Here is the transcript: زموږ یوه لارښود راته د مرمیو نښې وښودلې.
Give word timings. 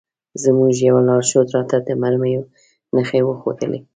زموږ 0.43 0.71
یوه 0.87 1.01
لارښود 1.07 1.47
راته 1.55 1.77
د 1.87 1.89
مرمیو 2.01 2.41
نښې 2.95 3.21
وښودلې. 3.23 3.79